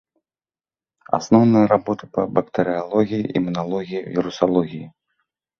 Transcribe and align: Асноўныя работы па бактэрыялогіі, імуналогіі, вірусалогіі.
Асноўныя 1.17 1.65
работы 1.73 2.03
па 2.17 2.21
бактэрыялогіі, 2.37 3.29
імуналогіі, 3.41 4.05
вірусалогіі. 4.17 4.85